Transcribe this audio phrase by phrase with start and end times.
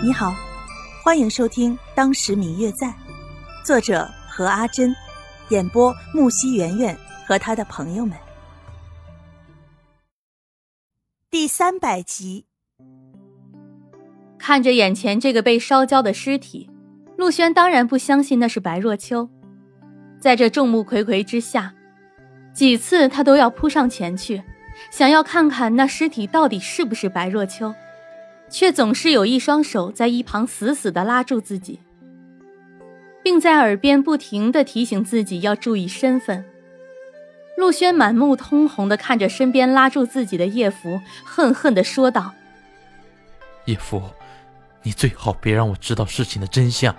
[0.00, 0.32] 你好，
[1.02, 2.86] 欢迎收听《当时明月在》，
[3.64, 4.94] 作者何阿珍，
[5.48, 8.16] 演播木西圆圆和他的朋友们。
[11.28, 12.46] 第三百集，
[14.38, 16.70] 看着眼前这个被烧焦的尸体，
[17.16, 19.28] 陆轩当然不相信那是白若秋。
[20.20, 21.74] 在这众目睽睽之下，
[22.54, 24.44] 几次他都要扑上前去，
[24.92, 27.74] 想要看看那尸体到底是不是白若秋。
[28.50, 31.80] 却总是有一双手在一旁死死地拉住自己，
[33.22, 36.44] 并在耳边不停地提醒自己要注意身份。
[37.56, 42.32] 陆轩满目通红地看着身边拉住自己的叶福，恨恨地说道
[43.66, 44.00] ：“叶福，
[44.82, 46.94] 你最好别让我知道事情的真相。”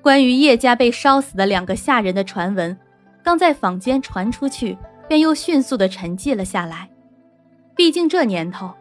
[0.00, 2.76] 关于叶家被烧死的两个下人的传闻，
[3.22, 6.88] 刚在坊间传出去，便又迅速地沉寂了下来。
[7.74, 8.72] 毕竟这年头。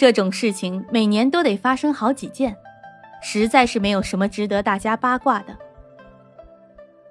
[0.00, 2.56] 这种事情每年都得发生好几件，
[3.20, 5.54] 实在是没有什么值得大家八卦的。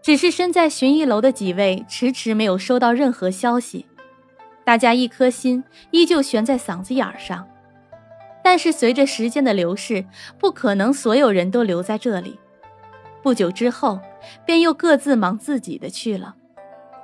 [0.01, 3.85] 只是身在寻艺楼的几位迟迟没有收到任何消息，
[4.63, 7.47] 大家一颗心依旧悬在嗓子眼儿上。
[8.43, 10.03] 但是随着时间的流逝，
[10.39, 12.39] 不可能所有人都留在这里。
[13.21, 13.99] 不久之后，
[14.47, 16.33] 便又各自忙自己的去了，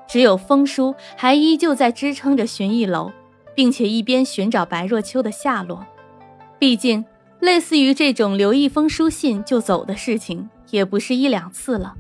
[0.08, 3.12] 只有风叔还依旧在支撑着寻艺楼。
[3.56, 5.86] 并且一边寻找白若秋的下落，
[6.60, 7.04] 毕竟
[7.40, 11.96] 类似于这种留一封书信就走的事情也不是一两次了。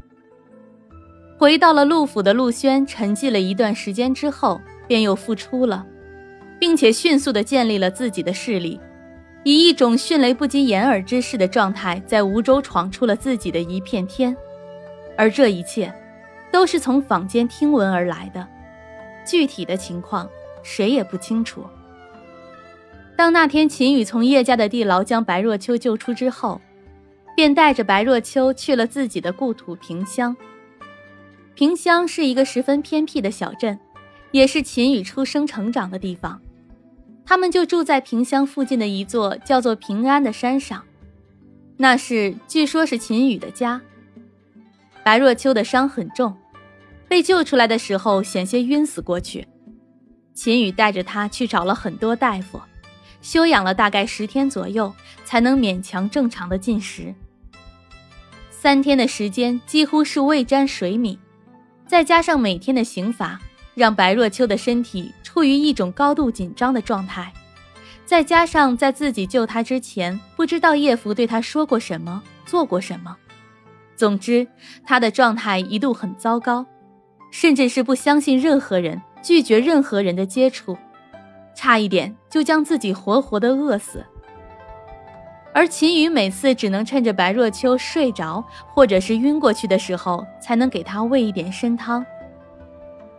[1.37, 5.85] 回到了陆府的陆轩沉寂了一段时间之后，便又复出了，
[6.59, 8.79] 并且迅速的建立了自己的势力，
[9.43, 14.35] 以一种迅雷不及掩耳之势的状态，在梧州闯出了自己的一片天。
[15.17, 15.93] 而这一切，
[16.51, 18.47] 都是从坊间听闻而来的，
[19.25, 20.29] 具体的情况。
[20.65, 21.63] 谁也不清楚。
[23.15, 26.59] 当那天秦宇从叶家的地牢将白若秋救出之后，
[27.35, 30.35] 便带着白若秋去了自己的故土萍乡。
[31.53, 33.79] 萍乡是一个十分偏僻的小镇，
[34.31, 36.41] 也是秦宇出生成长的地方。
[37.25, 40.83] 他们就住在萍乡附近的一座叫做平安的山上，
[41.77, 43.81] 那是据说是秦宇的家。
[45.03, 46.35] 白若秋的伤很重，
[47.07, 49.47] 被救出来的时候险些晕死过去。
[50.35, 52.61] 秦羽带着他去找了很多大夫，
[53.21, 57.15] 休养了大概十天左右，才能勉强正常的进食。
[58.51, 61.17] 三天的时间几乎是未沾水米，
[61.87, 63.39] 再加上每天的刑罚，
[63.73, 67.31] 让白若秋的身体处于一种高度紧张的状态。
[68.05, 73.15] 再加上在自己救他之前，不知道叶福对他说过什么，做过什么。
[73.95, 74.45] 总之，
[74.83, 76.65] 他的状态一度很糟糕，
[77.31, 79.01] 甚至是不相信任何人。
[79.25, 80.77] 拒绝任何人的接触，
[81.55, 84.05] 差一点就将自己活活的饿死。
[85.51, 92.05] 而秦宇每次只能趁着白若秋睡着或者是晕过去的时候，才能给他喂一点参汤。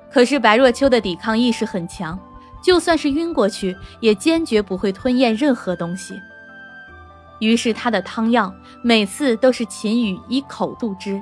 [0.08, 2.16] 可是白若秋的抵抗意识很强，
[2.62, 6.14] 就算是晕过去，也坚决不会吞咽任何东西。
[7.40, 11.20] 于是他的汤药每次都是秦宇一口度之。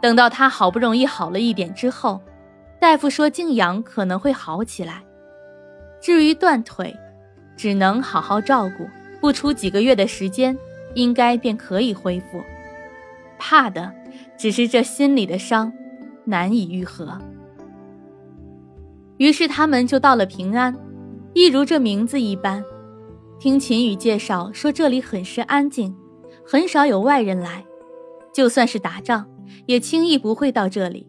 [0.00, 2.20] 等到他好不容易好了一点之后。
[2.80, 5.04] 大夫说静养可能会好起来，
[6.00, 6.96] 至于断腿，
[7.56, 8.88] 只能好好照顾，
[9.20, 10.56] 不出几个月的时间，
[10.94, 12.40] 应该便可以恢复。
[13.38, 13.92] 怕的
[14.36, 15.72] 只是这心里的伤
[16.24, 17.18] 难以愈合。
[19.16, 20.76] 于是他们就到了平安，
[21.34, 22.62] 一如这名字一般。
[23.40, 25.96] 听秦羽介绍说，这里很是安静，
[26.46, 27.64] 很少有外人来，
[28.32, 29.28] 就算是打仗，
[29.66, 31.08] 也轻易不会到这里。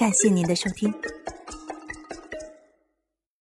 [0.00, 0.90] 感谢您的收听。